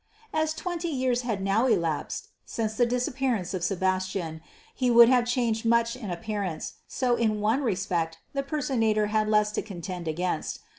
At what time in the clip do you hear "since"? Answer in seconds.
2.43-2.73